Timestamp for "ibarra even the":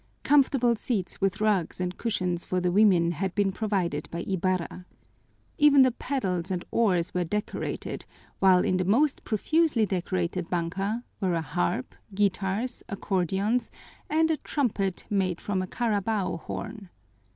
4.27-5.91